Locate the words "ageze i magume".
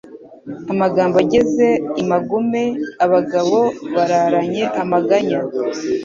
1.23-2.61